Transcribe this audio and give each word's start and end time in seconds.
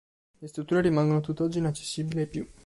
Le 0.41 0.47
strutture 0.47 0.81
rimangono 0.81 1.19
tutt'oggi 1.21 1.59
inaccessibili 1.59 2.21
ai 2.21 2.27
più. 2.27 2.49